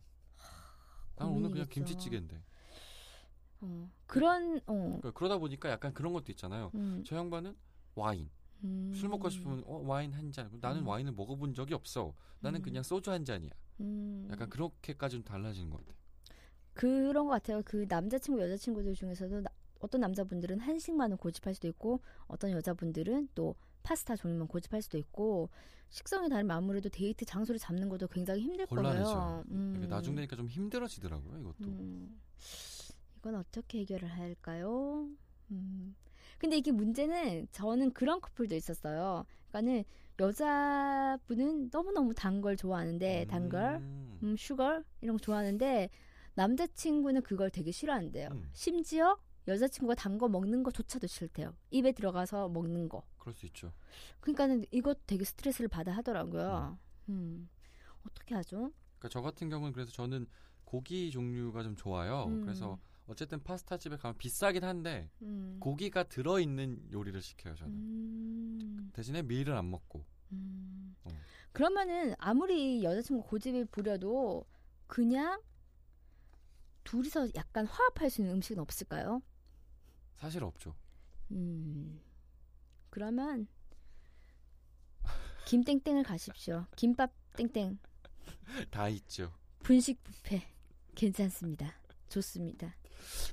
난 1.16 1.30
오늘 1.30 1.50
그냥. 1.52 1.68
김치찌개인데. 1.70 2.44
어, 3.62 3.90
그런 4.06 4.58
어. 4.68 4.74
그러니까 4.74 5.12
그러다 5.12 5.38
보니까 5.40 5.70
약간 5.72 5.92
그런 5.94 6.14
것도 6.14 6.32
있잖아요. 6.32 6.70
음. 6.76 7.04
저 7.08 7.16
양반은 7.16 7.56
와인. 7.98 8.30
음. 8.64 8.92
술 8.96 9.10
먹고 9.10 9.30
싶으면 9.30 9.64
어, 9.66 9.78
와인 9.86 10.14
한 10.14 10.32
잔. 10.32 10.50
나는 10.62 10.82
음. 10.82 10.88
와인을 10.88 11.12
먹어본 11.14 11.54
적이 11.54 11.74
없어. 11.74 12.14
나는 12.40 12.60
음. 12.60 12.64
그냥 12.64 12.84
소주 12.84 13.12
한 13.12 13.26
잔이야. 13.26 13.52
음. 13.82 14.28
약간 14.32 14.50
그렇게까지는 14.50 15.24
달라지는 15.24 15.70
것 15.70 15.78
같아요. 15.80 15.96
그런 16.74 17.26
것 17.26 17.32
같아요. 17.32 17.62
그 17.66 17.86
남자친구 17.90 18.42
여자친구들 18.42 18.94
중에서도 18.94 19.42
나- 19.42 19.50
어떤 19.80 20.02
남자분들은 20.02 20.60
한식만을 20.60 21.18
고집할 21.18 21.54
수도 21.54 21.68
있고 21.68 22.02
어떤 22.28 22.52
여자분들은 22.52 23.30
또 23.36 23.56
파스타 23.84 24.16
종류만 24.16 24.48
고집할 24.48 24.82
수도 24.82 24.98
있고 24.98 25.50
식성이 25.90 26.28
다르면 26.30 26.56
아무래도 26.56 26.90
데이트 26.90 27.26
장소를 27.26 27.58
잡는 27.60 27.88
것도 27.90 28.08
굉장히 28.08 28.42
힘들 28.42 28.66
곤란해져요. 28.66 29.06
거예요. 29.16 29.44
음. 29.52 29.86
나중 29.90 30.16
되니까 30.16 30.36
좀 30.36 30.48
힘들어지더라고요. 30.48 31.40
이것도. 31.40 31.56
음. 31.70 32.20
이건 33.18 33.36
어떻게 33.36 33.80
해결을 33.80 34.10
할까요? 34.10 35.08
음. 35.52 35.96
근데 36.38 36.58
이게 36.58 36.72
문제는 36.72 37.48
저는 37.52 37.92
그런 37.94 38.22
커플도 38.22 38.56
있었어요. 38.56 39.26
그러니까는 39.50 39.84
여자분은 40.20 41.70
너무너무 41.72 42.14
단 42.14 42.42
걸 42.42 42.56
좋아하는데 42.56 43.26
단 43.30 43.50
걸, 43.50 43.78
음. 43.78 44.20
음, 44.24 44.36
슈걸 44.38 44.84
이런 45.02 45.18
거 45.18 45.22
좋아하는데 45.22 45.90
남자친구는 46.36 47.24
그걸 47.24 47.50
되게 47.50 47.72
싫어한대요. 47.72 48.30
음. 48.32 48.50
심지어 48.54 49.18
여자친구가 49.48 49.96
단 49.96 50.18
거 50.18 50.28
먹는 50.28 50.62
거조차도 50.64 51.08
싫대요. 51.08 51.54
입에 51.72 51.92
들어가서 51.94 52.50
먹는 52.50 52.90
거. 52.90 53.04
그럴 53.18 53.34
수 53.34 53.46
있죠. 53.48 53.72
그러니까는 54.20 54.66
이거 54.72 54.94
되게 55.08 55.24
스트레스를 55.24 55.68
받아 55.70 55.92
하더라고요. 55.94 56.78
음. 57.10 57.50
어떻게 58.06 58.36
하죠? 58.36 58.72
그러니까 59.00 59.10
저 59.10 59.22
같은 59.22 59.50
경우는 59.50 59.74
그래서 59.74 59.92
저는 59.92 60.28
고기 60.66 61.10
종류가 61.12 61.64
좀 61.64 61.76
좋아요. 61.76 62.26
음. 62.28 62.42
그래서 62.42 62.78
어쨌든 63.08 63.42
파스타 63.42 63.78
집에 63.78 63.96
가면 63.98 64.18
비싸긴 64.18 64.64
한데 64.64 65.10
음. 65.22 65.58
고기가 65.60 66.04
들어 66.04 66.40
있는 66.40 66.82
요리를 66.92 67.22
시켜요. 67.22 67.56
저는. 67.56 67.74
음. 67.74 68.90
대신에 68.94 69.22
밀을 69.24 69.54
안 69.56 69.70
먹고. 69.72 70.06
음. 70.34 70.96
어. 71.06 71.10
그러면은 71.54 72.14
아무리 72.18 72.84
여자친구 72.84 73.24
고집을 73.24 73.66
부려도 73.66 74.46
그냥 74.88 75.42
둘이서 76.84 77.30
약간 77.36 77.66
화합할 77.66 78.10
수 78.10 78.22
있는 78.22 78.36
음식은 78.36 78.62
없을까요? 78.62 79.22
사실 80.16 80.44
없죠. 80.44 80.76
음. 81.32 82.02
그러면 82.90 83.48
김땡땡을 85.46 86.04
가십시오. 86.04 86.66
김밥 86.76 87.12
땡땡 87.38 87.80
다 88.72 88.90
있죠. 88.90 89.34
분식 89.60 90.02
뷔페 90.04 90.44
괜찮습니다. 90.96 91.74
좋습니다. 92.10 92.76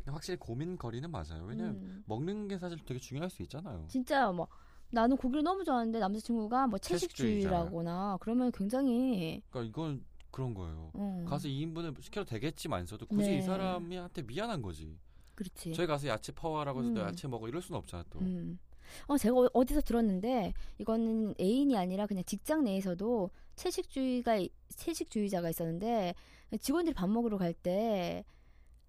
확실히 0.07 0.39
고민거리는 0.39 1.11
맞아요. 1.11 1.45
왜냐면 1.47 1.75
음. 1.77 2.05
먹는 2.07 2.49
게 2.49 2.59
사실 2.59 2.79
되게 2.85 2.99
중요할 3.01 3.31
수 3.31 3.43
있잖아요. 3.43 3.87
진짜 3.89 4.31
뭐 4.33 4.47
나는 4.91 5.17
고기를 5.17 5.43
너무 5.43 5.65
좋아하는데 5.65 5.99
남자친구가 5.99 6.67
뭐 6.69 6.79
채식주의라거나 6.79 8.19
그러면 8.21 8.53
굉장히 8.53 9.43
그러니까 9.51 9.69
이건 9.69 10.05
그런 10.31 10.53
거예요. 10.55 10.91
어, 10.95 11.25
가서 11.29 11.49
2인분을 11.49 12.01
시켜도 12.03 12.29
되겠지만서도 12.29 13.07
굳이 13.07 13.31
네. 13.31 13.39
이 13.39 13.43
사람한테 13.43 14.23
미안한 14.23 14.63
거지. 14.63 14.99
그렇지. 15.35 15.73
저희 15.75 15.87
가서 15.87 16.07
야채 16.09 16.33
퍼와라고 16.33 16.81
해서 16.81 16.91
너 16.91 17.01
음. 17.03 17.07
야채 17.09 17.27
먹어 17.29 17.49
이럴 17.49 17.61
수는 17.63 17.79
없잖아 17.79 18.05
또. 18.11 18.21
음. 18.21 18.59
어, 19.07 19.17
제가 19.17 19.37
어- 19.37 19.49
어디서 19.53 19.81
들었는데 19.81 20.53
이거는 20.79 21.35
애인이 21.41 21.77
아니라 21.77 22.07
그냥 22.07 22.23
직장 22.25 22.63
내에서도 22.65 23.31
채식주의가 23.57 24.39
채식주의자가 24.69 25.49
있었는데 25.51 26.15
직원들이 26.61 26.95
밥 26.95 27.09
먹으러 27.09 27.39
갈 27.39 27.53
때 27.55 28.25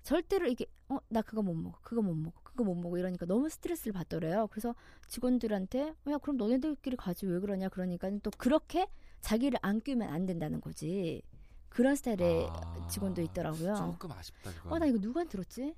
절대로 0.05 0.47
이게 0.47 0.65
어 0.87 0.99
나 1.09 1.21
그거 1.23 1.41
못 1.41 1.53
먹어 1.55 1.79
그거 1.81 2.01
못 2.01 2.13
먹어 2.13 2.39
그거 2.43 2.63
못 2.63 2.75
먹어 2.75 2.97
이러니까 2.97 3.25
너무 3.25 3.49
스트레스를 3.49 3.91
받더래요. 3.91 4.47
그래서 4.51 4.75
직원들한테 5.07 5.95
어, 6.05 6.11
야 6.11 6.17
그럼 6.19 6.37
너네들끼리 6.37 6.95
가지 6.95 7.25
왜 7.25 7.39
그러냐 7.39 7.69
그러니까는 7.69 8.19
또 8.21 8.29
그렇게 8.37 8.87
자기를 9.21 9.59
안 9.63 9.81
끼우면 9.81 10.07
안 10.09 10.25
된다는 10.25 10.61
거지. 10.61 11.21
그런 11.69 11.95
스타일의 11.95 12.47
아, 12.49 12.87
직원도 12.87 13.21
있더라고요. 13.23 13.75
조금 13.75 14.11
아쉽다 14.11 14.51
그거. 14.53 14.75
어나 14.75 14.85
이거 14.85 14.97
누구한테 14.99 15.31
들었지? 15.31 15.73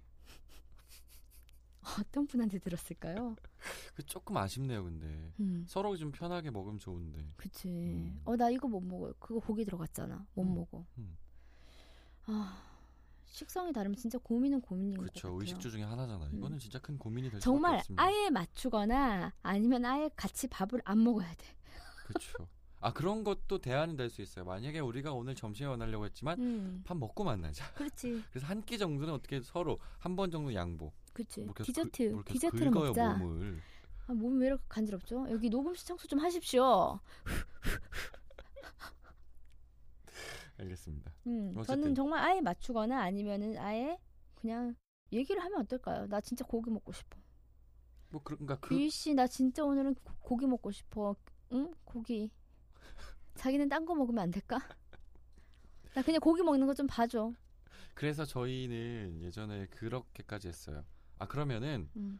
어떤 1.99 2.27
분한테 2.27 2.59
들었을까요? 2.59 3.35
그 3.95 4.03
조금 4.05 4.35
아쉽네요 4.37 4.83
근데. 4.83 5.31
음. 5.39 5.63
서로 5.67 5.95
좀 5.95 6.11
편하게 6.11 6.51
먹으면 6.51 6.77
좋은데. 6.79 7.31
그치. 7.37 7.69
음. 7.69 8.21
어, 8.25 8.35
나 8.35 8.49
이거 8.49 8.67
못 8.67 8.81
먹어. 8.81 9.13
그거 9.19 9.39
고기 9.39 9.63
들어갔잖아. 9.65 10.25
못 10.35 10.43
음, 10.43 10.53
먹어. 10.55 10.85
음. 10.97 11.17
아, 12.25 12.66
식성이 13.29 13.71
다르면 13.73 13.95
진짜 13.95 14.17
고민은 14.17 14.61
고민인 14.61 14.95
것 14.95 15.01
그렇죠. 15.01 15.27
같아요. 15.29 15.41
의식주 15.41 15.71
중에 15.71 15.83
하나잖아. 15.83 16.25
음. 16.27 16.37
이거는 16.37 16.59
진짜 16.59 16.79
큰 16.79 16.97
고민이 16.97 17.29
될 17.29 17.39
정말. 17.39 17.81
아예 17.97 18.29
맞추거나 18.29 19.33
아니면 19.43 19.85
아예 19.85 20.09
같이 20.15 20.47
밥을 20.47 20.81
안 20.85 21.03
먹어야 21.03 21.29
돼. 21.35 21.45
그렇죠. 22.07 22.47
아 22.79 22.93
그런 22.93 23.23
것도 23.23 23.57
대안은 23.59 23.97
될수 23.97 24.21
있어요. 24.21 24.45
만약에 24.45 24.79
우리가 24.79 25.11
오늘 25.11 25.35
점심에 25.35 25.67
만나려고 25.67 26.05
했지만 26.05 26.39
음, 26.39 26.81
밥 26.85 26.95
먹고 26.97 27.23
만나자. 27.23 27.71
그렇지, 27.73 28.23
그래서 28.31 28.47
한 28.47 28.61
끼 28.61 28.77
정도는 28.77 29.13
어떻게 29.13 29.41
서로 29.41 29.79
한 29.99 30.15
번 30.15 30.29
정도 30.31 30.53
양보. 30.53 30.91
그렇지. 31.13 31.41
뭐 31.41 31.53
디저트, 31.61 32.15
그- 32.17 32.23
디저트를 32.33 32.71
긁어요, 32.71 32.87
먹자. 32.89 33.13
몸을. 33.15 33.59
아, 34.07 34.13
몸이 34.13 34.39
왜 34.39 34.47
이렇게 34.47 34.63
간지럽죠? 34.69 35.27
여기 35.31 35.49
녹음 35.49 35.73
시청소 35.75 36.07
좀 36.07 36.19
하십시오. 36.19 36.99
알겠습니다. 40.57 41.13
음, 41.27 41.53
어쨌든. 41.55 41.81
저는 41.83 41.95
정말 41.95 42.23
아예 42.23 42.41
맞추거나 42.41 42.99
아니면은 43.01 43.57
아예 43.57 43.97
그냥 44.35 44.75
얘기를 45.11 45.41
하면 45.43 45.61
어떨까요? 45.61 46.07
나 46.07 46.19
진짜 46.21 46.43
고기 46.45 46.69
먹고 46.69 46.91
싶어. 46.91 47.17
뭐 48.09 48.21
그, 48.23 48.35
그러니까 48.35 48.59
그 48.59 48.69
규희 48.69 48.89
씨, 48.89 49.13
나 49.13 49.27
진짜 49.27 49.63
오늘은 49.63 49.95
고- 49.95 50.13
고기 50.19 50.45
먹고 50.47 50.71
싶어. 50.71 51.15
응? 51.53 51.73
고기. 51.85 52.31
자기는 53.35 53.69
딴 53.69 53.85
거 53.85 53.93
먹으면 53.95 54.23
안 54.23 54.31
될까? 54.31 54.57
나 55.93 56.01
그냥 56.01 56.19
고기 56.21 56.41
먹는 56.43 56.65
거 56.67 56.73
좀 56.73 56.87
봐줘. 56.87 57.31
그래서 57.93 58.25
저희는 58.25 59.21
예전에 59.21 59.67
그렇게까지 59.67 60.47
했어요. 60.47 60.83
아 61.19 61.27
그러면은 61.27 61.89
음. 61.95 62.19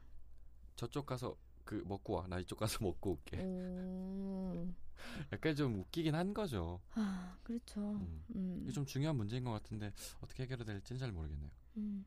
저쪽 0.75 1.05
가서 1.05 1.35
그 1.63 1.83
먹고 1.85 2.13
와. 2.13 2.27
나 2.27 2.39
이쪽 2.39 2.57
가서 2.59 2.79
먹고 2.85 3.11
올게. 3.11 3.37
오. 3.43 4.67
약간 5.33 5.55
좀 5.55 5.79
웃기긴 5.79 6.15
한 6.15 6.33
거죠. 6.33 6.81
아, 6.95 7.37
그렇죠. 7.43 7.79
음. 7.81 8.23
음. 8.35 8.59
이게 8.63 8.71
좀 8.71 8.85
중요한 8.85 9.15
문제인 9.15 9.43
것 9.43 9.51
같은데 9.51 9.93
어떻게 10.21 10.43
해결이 10.43 10.65
될지는 10.65 10.99
잘 10.99 11.11
모르겠네요. 11.11 11.49
음. 11.77 12.05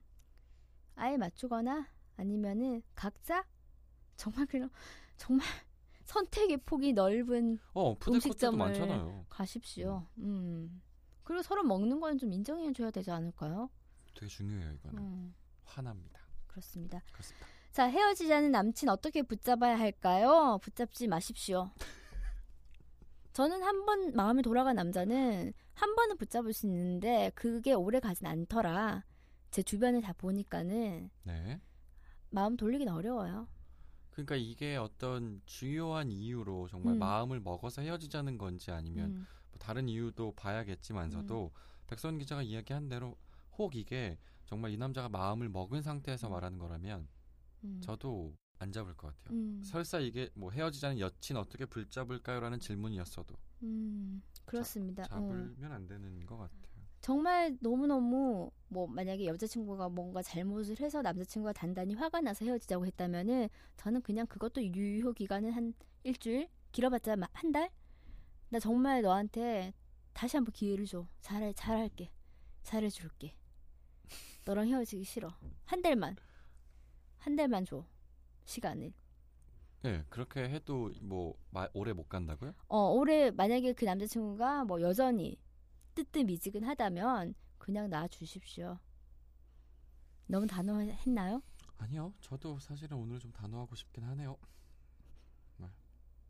아예 0.97 1.17
맞추거나 1.17 1.89
아니면은 2.17 2.83
각자 2.95 3.45
정말 4.17 4.47
그냥 4.47 4.69
정말 5.17 5.47
선택의 6.05 6.59
폭이 6.59 6.93
넓은 6.93 7.59
어 7.75 7.95
음식점을 8.09 8.59
많잖아요. 8.59 9.27
가십시오. 9.29 10.07
음. 10.19 10.83
그리고 11.23 11.43
서로 11.43 11.63
먹는 11.63 12.01
건 12.01 12.19
좀 12.19 12.33
인정해 12.33 12.73
줘야 12.73 12.91
되지 12.91 13.11
않을까요? 13.11 13.71
되게 14.15 14.27
중요해요 14.27 14.73
이거는. 14.73 14.99
음. 14.99 15.35
화납니다. 15.65 16.21
그렇습니다. 16.49 17.01
그렇습니다. 17.13 17.47
자, 17.71 17.87
헤어지자는 17.87 18.51
남친 18.51 18.89
어떻게 18.89 19.23
붙잡아야 19.23 19.79
할까요? 19.79 20.59
붙잡지 20.61 21.07
마십시오. 21.07 21.71
저는 23.33 23.63
한 23.63 23.85
번 23.87 24.13
마음이 24.15 24.43
돌아간 24.43 24.77
남자는 24.77 25.53
한 25.75 25.95
번은 25.95 26.17
붙잡을 26.17 26.53
수 26.53 26.67
있는데 26.67 27.31
그게 27.35 27.73
오래 27.73 28.01
가진 28.01 28.27
않더라. 28.27 29.05
제 29.51 29.63
주변을 29.63 30.03
다 30.03 30.13
보니까는 30.13 31.11
네. 31.25 31.61
마음 32.31 32.57
돌리긴 32.57 32.89
어려워요. 32.89 33.49
그러니까 34.11 34.37
이게 34.37 34.77
어떤 34.77 35.41
중요한 35.47 36.11
이유로 36.11 36.69
정말 36.69 36.95
음. 36.95 36.99
마음을 36.99 37.41
먹어서 37.41 37.83
헤어지자는 37.83 38.37
건지 38.39 38.71
아니면 38.71 39.11
음, 39.11 39.27
뭐 39.51 39.59
다른 39.59 39.89
이유도 39.89 40.33
봐야겠지만서도 40.35 41.53
백선 41.87 42.19
기자가 42.19 42.43
이야기한 42.43 42.89
대로 42.89 43.17
혹 43.59 43.75
이게 43.77 44.19
정말 44.47 44.73
이 44.73 44.77
남자가 44.77 45.09
마음을 45.09 45.49
먹은 45.49 45.83
상태에서 45.83 46.29
음. 46.29 46.33
말하는 46.33 46.59
거라면 46.59 47.09
음, 47.65 47.81
저도 47.83 48.35
안 48.61 48.71
잡을 48.73 48.95
것 48.95 49.09
같아요. 49.09 49.37
음, 49.37 49.61
설사 49.65 49.99
이게 49.99 50.29
뭐 50.35 50.51
헤어지자는 50.51 51.01
여친 51.01 51.37
어떻게 51.37 51.65
붙잡을까요라는 51.65 52.61
질문이었어도 52.61 53.35
음, 53.63 54.23
그렇습니다. 54.45 55.03
어. 55.05 55.07
잡으면 55.07 55.73
안 55.73 55.87
되는 55.87 56.25
것 56.27 56.37
같아요. 56.37 56.61
정말 57.01 57.57
너무너무 57.63 58.51
뭐 58.69 58.87
만약에 58.87 59.25
여자친구가 59.27 59.89
뭔가 59.89 60.23
잘못을 60.23 60.79
해서 60.81 61.01
남자친구가 61.01 61.55
단단히 61.55 61.95
화가 61.95 62.21
나서 62.21 62.45
헤어지자고 62.45 62.85
했다면은 62.87 63.49
저는 63.79 64.03
그냥 64.03 64.27
그것도 64.27 64.63
유효 64.63 65.15
기간은 65.15 65.53
한 65.53 65.73
일주일 66.05 66.49
길어봤자 66.73 67.17
마- 67.17 67.29
한 67.33 67.53
달? 67.53 67.71
나 68.51 68.59
정말 68.59 69.01
너한테 69.01 69.73
다시 70.13 70.37
한번 70.37 70.53
기회를 70.53 70.85
줘. 70.85 71.09
잘해 71.23 71.55
잘할게. 71.55 72.13
잘해줄게. 72.63 73.35
너랑 74.45 74.69
헤어지기 74.69 75.05
싫어. 75.05 75.35
한 75.65 75.81
달만. 75.81 76.15
한 77.19 77.37
달만 77.37 77.65
줘. 77.65 77.87
시간을. 78.51 78.93
네, 79.83 80.05
그렇게 80.11 80.49
해도 80.49 80.91
뭐 81.01 81.35
마- 81.51 81.69
오래 81.73 81.93
못 81.93 82.09
간다고요? 82.09 82.53
어, 82.69 82.91
올해 82.93 83.31
만약에 83.31 83.73
그 83.73 83.85
남자친구가 83.85 84.65
뭐 84.65 84.81
여전히 84.83 85.39
뜨뜻미지근하다면 85.95 87.35
그냥 87.59 87.91
놔 87.91 88.09
주십시오. 88.09 88.79
너무 90.27 90.47
단호했나요? 90.47 91.43
아니요, 91.79 92.15
저도 92.21 92.59
사실은 92.59 92.97
오늘 92.97 93.19
좀 93.19 93.33
단호하고 93.33 93.75
싶긴 93.75 94.05
하네요. 94.05 94.37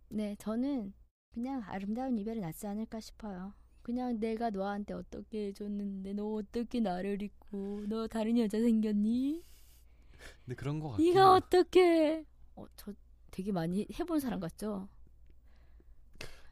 네, 0.08 0.34
저는 0.38 0.92
그냥 1.32 1.62
아름다운 1.66 2.18
이별이 2.18 2.40
낫지 2.40 2.66
않을까 2.66 3.00
싶어요. 3.00 3.54
그냥 3.82 4.18
내가 4.20 4.50
너한테 4.50 4.92
어떻게 4.94 5.46
해줬는데 5.48 6.12
너 6.14 6.34
어떻게 6.34 6.80
나를 6.80 7.22
잊고 7.22 7.84
너 7.88 8.06
다른 8.08 8.36
여자 8.38 8.58
생겼니? 8.58 9.44
근데 10.44 10.54
그런 10.56 10.80
것 10.80 10.90
같아요. 10.90 11.06
네가 11.06 11.32
어떻게? 11.32 12.24
어, 12.56 12.66
저 12.76 12.92
되게 13.30 13.52
많이 13.52 13.86
해본 13.98 14.20
사람 14.20 14.40
같죠? 14.40 14.88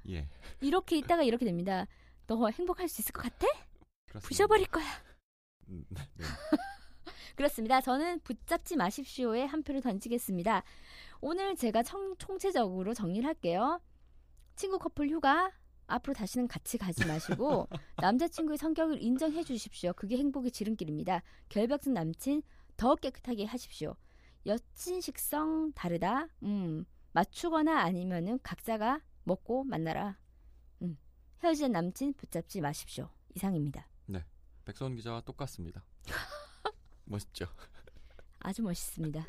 예, 0.08 0.28
이렇게 0.60 0.96
있다가 0.96 1.22
이렇게 1.22 1.44
됩니다. 1.44 1.86
너 2.26 2.48
행복할 2.48 2.88
수 2.88 3.00
있을 3.00 3.12
것 3.12 3.22
같아? 3.22 3.46
그렇습니다. 4.06 4.28
부셔버릴 4.28 4.66
거야. 4.68 4.86
음, 5.68 5.84
네. 5.88 6.00
그렇습니다. 7.36 7.80
저는 7.80 8.20
붙잡지 8.20 8.76
마십시오에 8.76 9.44
한 9.44 9.62
표를 9.62 9.80
던지겠습니다. 9.80 10.62
오늘 11.20 11.56
제가 11.56 11.82
청, 11.82 12.16
총체적으로 12.18 12.94
정리를 12.94 13.26
할게요. 13.26 13.80
친구 14.56 14.78
커플 14.78 15.08
휴가 15.08 15.52
앞으로 15.86 16.14
다시는 16.14 16.48
같이 16.48 16.78
가지 16.78 17.06
마시고 17.06 17.68
남자친구의 18.02 18.58
성격을 18.58 19.02
인정해 19.02 19.42
주십시오. 19.42 19.92
그게 19.94 20.16
행복의 20.16 20.50
지름길입니다. 20.50 21.22
결벽증 21.48 21.94
남친 21.94 22.42
더 22.78 22.94
깨끗하게 22.94 23.44
하십시오. 23.44 23.94
여친 24.46 25.02
식성 25.02 25.72
다르다. 25.74 26.28
음, 26.44 26.86
맞추거나 27.12 27.80
아니면은 27.80 28.38
각자가 28.42 29.02
먹고 29.24 29.64
만나라. 29.64 30.18
음, 30.80 30.96
헤어진 31.42 31.72
남친 31.72 32.14
붙잡지 32.14 32.62
마십시오. 32.62 33.10
이상입니다. 33.34 33.86
백선 34.68 34.96
기자와 34.96 35.22
똑같습니다. 35.22 35.82
멋있죠? 37.06 37.46
아주 38.40 38.62
멋있습니다. 38.62 39.24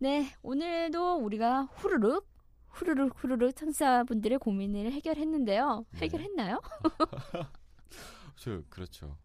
네, 0.00 0.34
오늘도 0.42 1.18
우리가 1.18 1.62
후루룩 1.76 2.28
후루룩 2.70 3.22
후루룩 3.22 3.54
청취자분들의 3.54 4.38
고민을 4.38 4.90
해결했는데요. 4.90 5.86
네. 5.92 5.98
해결했나요? 6.00 6.60
저 8.34 8.62
그렇죠. 8.68 9.16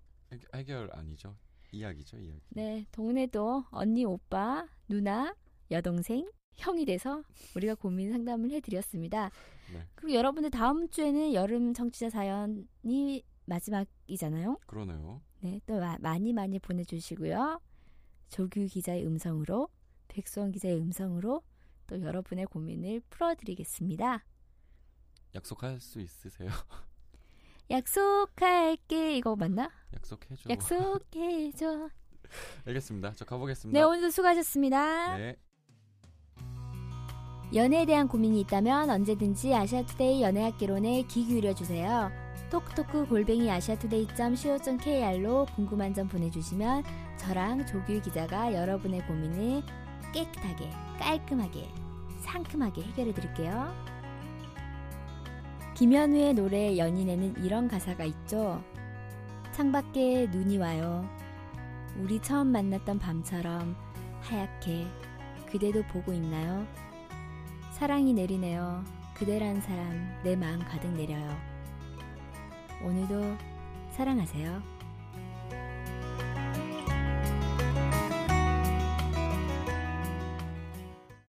해결 0.54 0.92
아니죠. 0.94 1.36
이야기죠, 1.72 2.18
이야기. 2.18 2.42
네, 2.50 2.86
동네도 2.92 3.66
언니, 3.72 4.06
오빠, 4.06 4.68
누나, 4.88 5.36
여동생, 5.72 6.30
형이 6.56 6.86
돼서 6.86 7.24
우리가 7.56 7.76
고민 7.76 8.12
상담을 8.12 8.52
해드렸습니다. 8.52 9.30
네, 9.74 9.84
그리고 9.96 10.16
여러분들 10.18 10.50
다음 10.50 10.88
주에는 10.90 11.34
여름 11.34 11.74
청취자 11.74 12.10
사연이 12.10 13.24
마지막이잖아요. 13.46 14.60
그러네요. 14.66 15.22
네, 15.42 15.60
또 15.66 15.80
마- 15.80 15.98
많이 16.00 16.34
많이 16.34 16.58
보내주시고요. 16.60 17.62
조규 18.30 18.66
기자의 18.68 19.06
음성으로, 19.06 19.70
백수원 20.08 20.52
기자의 20.52 20.78
음성으로 20.78 21.44
또 21.86 22.02
여러분의 22.02 22.46
고민을 22.48 23.02
풀어드리겠습니다. 23.10 24.26
약속할 25.36 25.80
수 25.80 26.02
있으세요? 26.02 26.50
약속할게 27.70 29.18
이거 29.18 29.36
맞나? 29.36 29.70
약속해줘. 29.94 30.50
약속해줘. 30.50 31.90
알겠습니다. 32.66 33.14
저 33.16 33.26
네, 33.26 33.30
가보겠습니다. 33.30 33.88
오늘도 33.88 34.10
수고하셨습니다. 34.10 35.18
네. 35.18 35.36
연애에 37.54 37.86
대한 37.86 38.08
고민이 38.10 38.42
있다면 38.42 38.90
언제든지 38.90 39.54
아시아투데이 39.56 40.22
연애학개론에 40.22 41.04
귀 41.04 41.26
기울여주세요. 41.26 42.12
톡톡크 42.50 43.08
골뱅이 43.08 43.50
아시아투데이.co.kr로 43.52 45.46
궁금한 45.56 45.94
점 45.94 46.08
보내주시면 46.10 46.84
저랑 47.18 47.66
조규 47.66 48.02
기자가 48.02 48.54
여러분의 48.54 49.06
고민을 49.08 49.64
깨끗하게, 50.14 50.70
깔끔하게, 51.00 51.70
상큼하게 52.22 52.82
해결해 52.84 53.14
드릴게요. 53.14 53.74
김현우의 55.78 56.34
노래 56.34 56.76
연인에는 56.76 57.44
이런 57.44 57.68
가사가 57.68 58.04
있죠. 58.04 58.64
창밖에 59.52 60.26
눈이 60.32 60.58
와요. 60.58 61.08
우리 62.00 62.20
처음 62.20 62.48
만났던 62.48 62.98
밤처럼 62.98 63.76
하얗게 64.22 64.88
그대도 65.52 65.84
보고 65.84 66.14
있나요? 66.14 66.66
사랑이 67.74 68.12
내리네요. 68.14 68.84
그대란 69.14 69.62
사람 69.62 70.20
내 70.24 70.36
마음 70.36 70.58
가득 70.62 70.90
내려요. 70.94 71.30
오늘도 72.84 73.38
사랑하세요. 73.92 74.77